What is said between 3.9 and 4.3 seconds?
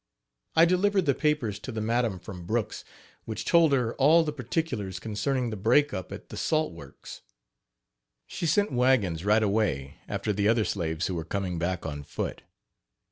all